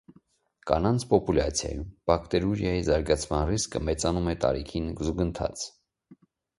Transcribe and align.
Կանանց 0.69 1.05
պոպուլյացիայում 1.11 1.83
բակտերուրիայի 2.13 2.81
զարգացման 2.89 3.47
ռիսկը 3.53 3.85
մեծանում 3.93 4.35
է 4.35 4.39
տարիքին 4.47 4.93
զուգընթաց։ 5.07 5.73